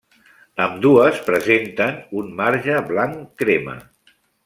Ambdues 0.63 1.19
presenten 1.27 2.01
un 2.23 2.35
marge 2.43 2.83
blanc-crema. 2.91 3.81